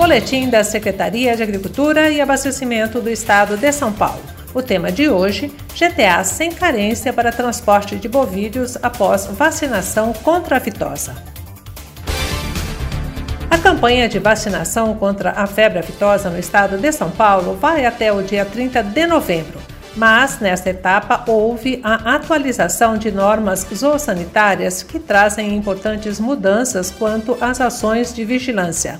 Boletim 0.00 0.48
da 0.48 0.64
Secretaria 0.64 1.36
de 1.36 1.42
Agricultura 1.42 2.08
e 2.08 2.22
Abastecimento 2.22 3.02
do 3.02 3.10
Estado 3.10 3.58
de 3.58 3.70
São 3.70 3.92
Paulo. 3.92 4.22
O 4.54 4.62
tema 4.62 4.90
de 4.90 5.10
hoje: 5.10 5.52
GTA 5.78 6.24
sem 6.24 6.50
carência 6.50 7.12
para 7.12 7.30
transporte 7.30 7.96
de 7.96 8.08
bovídeos 8.08 8.78
após 8.82 9.26
vacinação 9.26 10.14
contra 10.14 10.56
a 10.56 10.60
fitosa. 10.60 11.14
A 13.50 13.58
campanha 13.58 14.08
de 14.08 14.18
vacinação 14.18 14.94
contra 14.94 15.32
a 15.32 15.46
febre 15.46 15.80
aftosa 15.80 16.30
no 16.30 16.38
estado 16.38 16.78
de 16.78 16.90
São 16.92 17.10
Paulo 17.10 17.54
vai 17.60 17.84
até 17.84 18.10
o 18.10 18.22
dia 18.22 18.46
30 18.46 18.82
de 18.82 19.06
novembro. 19.06 19.60
Mas, 19.94 20.38
nesta 20.40 20.70
etapa, 20.70 21.24
houve 21.26 21.78
a 21.84 22.14
atualização 22.14 22.96
de 22.96 23.12
normas 23.12 23.66
zoossanitárias 23.74 24.82
que 24.82 24.98
trazem 24.98 25.54
importantes 25.54 26.18
mudanças 26.18 26.90
quanto 26.90 27.36
às 27.38 27.60
ações 27.60 28.14
de 28.14 28.24
vigilância. 28.24 28.98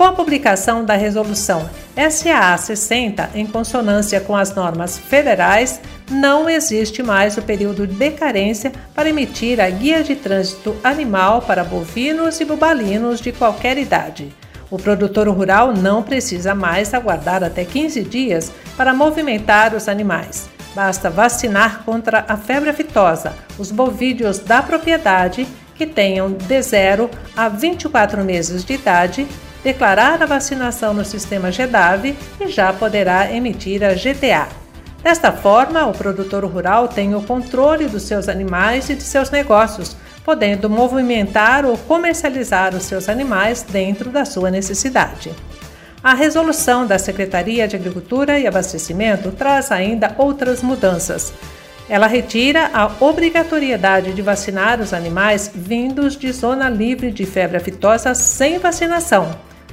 Com 0.00 0.04
a 0.04 0.12
publicação 0.14 0.82
da 0.82 0.94
resolução 0.94 1.68
SAA 1.94 2.56
60, 2.56 3.32
em 3.34 3.46
consonância 3.46 4.18
com 4.18 4.34
as 4.34 4.54
normas 4.54 4.98
federais, 4.98 5.78
não 6.10 6.48
existe 6.48 7.02
mais 7.02 7.36
o 7.36 7.42
período 7.42 7.86
de 7.86 8.10
carência 8.12 8.72
para 8.94 9.10
emitir 9.10 9.60
a 9.60 9.68
guia 9.68 10.02
de 10.02 10.16
trânsito 10.16 10.74
animal 10.82 11.42
para 11.42 11.62
bovinos 11.62 12.40
e 12.40 12.46
bubalinos 12.46 13.20
de 13.20 13.30
qualquer 13.30 13.76
idade. 13.76 14.34
O 14.70 14.78
produtor 14.78 15.28
rural 15.28 15.74
não 15.74 16.02
precisa 16.02 16.54
mais 16.54 16.94
aguardar 16.94 17.44
até 17.44 17.62
15 17.62 18.02
dias 18.02 18.50
para 18.78 18.94
movimentar 18.94 19.74
os 19.74 19.86
animais. 19.86 20.48
Basta 20.74 21.10
vacinar 21.10 21.82
contra 21.84 22.24
a 22.26 22.38
febre 22.38 22.70
aftosa 22.70 23.34
os 23.58 23.70
bovídeos 23.70 24.38
da 24.38 24.62
propriedade 24.62 25.46
que 25.80 25.86
tenham 25.86 26.30
de 26.30 26.60
0 26.60 27.08
a 27.34 27.48
24 27.48 28.22
meses 28.22 28.62
de 28.62 28.74
idade 28.74 29.26
declarar 29.64 30.22
a 30.22 30.26
vacinação 30.26 30.92
no 30.92 31.06
sistema 31.06 31.50
GEDAV 31.50 32.14
e 32.38 32.48
já 32.48 32.70
poderá 32.70 33.32
emitir 33.32 33.82
a 33.82 33.94
GTA. 33.94 34.46
Desta 35.02 35.32
forma, 35.32 35.86
o 35.86 35.92
produtor 35.94 36.44
rural 36.44 36.86
tem 36.86 37.14
o 37.14 37.22
controle 37.22 37.86
dos 37.86 38.02
seus 38.02 38.28
animais 38.28 38.90
e 38.90 38.94
de 38.94 39.02
seus 39.02 39.30
negócios, 39.30 39.96
podendo 40.22 40.68
movimentar 40.68 41.64
ou 41.64 41.78
comercializar 41.78 42.74
os 42.74 42.82
seus 42.82 43.08
animais 43.08 43.62
dentro 43.62 44.10
da 44.10 44.26
sua 44.26 44.50
necessidade. 44.50 45.34
A 46.04 46.12
resolução 46.12 46.86
da 46.86 46.98
Secretaria 46.98 47.66
de 47.66 47.76
Agricultura 47.76 48.38
e 48.38 48.46
Abastecimento 48.46 49.32
traz 49.32 49.72
ainda 49.72 50.14
outras 50.18 50.62
mudanças. 50.62 51.32
Ela 51.90 52.06
retira 52.06 52.70
a 52.72 52.90
obrigatoriedade 53.00 54.14
de 54.14 54.22
vacinar 54.22 54.80
os 54.80 54.94
animais 54.94 55.50
vindos 55.54 56.16
de 56.16 56.32
zona 56.32 56.70
livre 56.70 57.10
de 57.10 57.26
febre 57.26 57.58
aftosa 57.58 58.14
sem 58.14 58.58
vacinação 58.58 59.30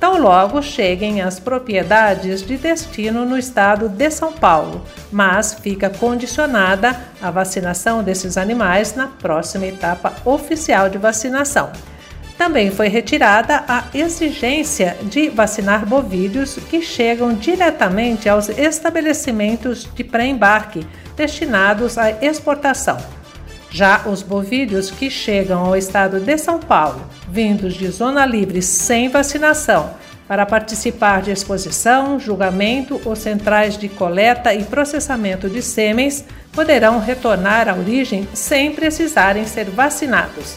tão 0.00 0.18
logo 0.18 0.62
cheguem 0.62 1.20
às 1.20 1.38
propriedades 1.38 2.40
de 2.42 2.56
destino 2.56 3.26
no 3.26 3.36
estado 3.36 3.86
de 3.86 4.10
São 4.10 4.32
Paulo, 4.32 4.82
mas 5.12 5.52
fica 5.52 5.90
condicionada 5.90 6.98
a 7.20 7.30
vacinação 7.30 8.02
desses 8.02 8.38
animais 8.38 8.94
na 8.94 9.06
próxima 9.06 9.66
etapa 9.66 10.14
oficial 10.24 10.88
de 10.88 10.96
vacinação. 10.96 11.70
Também 12.40 12.70
foi 12.70 12.88
retirada 12.88 13.62
a 13.68 13.84
exigência 13.92 14.96
de 15.02 15.28
vacinar 15.28 15.84
bovídeos 15.84 16.54
que 16.70 16.80
chegam 16.80 17.34
diretamente 17.34 18.30
aos 18.30 18.48
estabelecimentos 18.48 19.86
de 19.94 20.02
pré-embarque 20.02 20.86
destinados 21.14 21.98
à 21.98 22.12
exportação. 22.24 22.96
Já 23.70 24.08
os 24.08 24.22
bovídeos 24.22 24.90
que 24.90 25.10
chegam 25.10 25.66
ao 25.66 25.76
estado 25.76 26.18
de 26.18 26.38
São 26.38 26.58
Paulo, 26.58 27.04
vindos 27.28 27.74
de 27.74 27.88
zona 27.88 28.24
livre 28.24 28.62
sem 28.62 29.10
vacinação, 29.10 29.90
para 30.26 30.46
participar 30.46 31.20
de 31.20 31.30
exposição, 31.30 32.18
julgamento 32.18 32.98
ou 33.04 33.14
centrais 33.14 33.76
de 33.76 33.86
coleta 33.86 34.54
e 34.54 34.64
processamento 34.64 35.46
de 35.46 35.60
sêmens, 35.60 36.24
poderão 36.52 37.00
retornar 37.00 37.68
à 37.68 37.74
origem 37.74 38.26
sem 38.32 38.72
precisarem 38.72 39.44
ser 39.44 39.66
vacinados. 39.66 40.56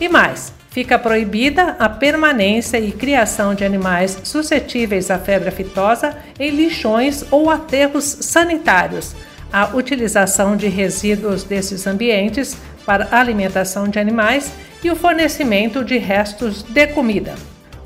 E 0.00 0.08
mais, 0.08 0.52
fica 0.74 0.98
proibida 0.98 1.76
a 1.78 1.88
permanência 1.88 2.78
e 2.80 2.90
criação 2.90 3.54
de 3.54 3.64
animais 3.64 4.18
suscetíveis 4.24 5.08
à 5.08 5.16
febre 5.16 5.48
aftosa 5.48 6.16
em 6.38 6.50
lixões 6.50 7.24
ou 7.30 7.48
aterros 7.48 8.04
sanitários 8.04 9.14
a 9.52 9.68
utilização 9.76 10.56
de 10.56 10.66
resíduos 10.66 11.44
desses 11.44 11.86
ambientes 11.86 12.56
para 12.84 13.16
alimentação 13.16 13.86
de 13.86 14.00
animais 14.00 14.52
e 14.82 14.90
o 14.90 14.96
fornecimento 14.96 15.84
de 15.84 15.96
restos 15.96 16.64
de 16.64 16.88
comida. 16.88 17.36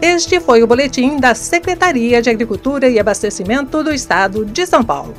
Este 0.00 0.40
foi 0.40 0.62
o 0.62 0.66
boletim 0.66 1.18
da 1.18 1.34
Secretaria 1.34 2.20
de 2.20 2.28
Agricultura 2.28 2.88
e 2.88 2.98
Abastecimento 2.98 3.84
do 3.84 3.92
Estado 3.92 4.44
de 4.44 4.66
São 4.66 4.82
Paulo. 4.82 5.14